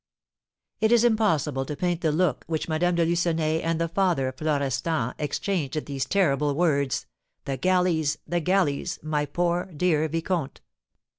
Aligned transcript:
It 0.79 0.91
is 0.91 1.03
impossible 1.03 1.63
to 1.63 1.75
paint 1.75 2.01
the 2.01 2.11
look 2.11 2.43
which 2.47 2.67
Madame 2.67 2.95
de 2.95 3.05
Lucenay 3.05 3.61
and 3.61 3.79
the 3.79 3.87
father 3.87 4.27
of 4.29 4.37
Florestan 4.37 5.13
exchanged 5.19 5.77
at 5.77 5.85
these 5.85 6.05
terrible 6.05 6.55
words, 6.55 7.05
"The 7.45 7.57
galleys, 7.57 8.17
the 8.27 8.39
galleys, 8.39 8.97
my 9.03 9.27
poor 9.27 9.65
dear 9.65 10.07
vicomte!" 10.09 10.59